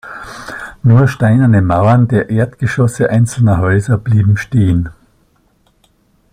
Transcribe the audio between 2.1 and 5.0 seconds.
Erdgeschosse einzelner Häuser blieben stehen.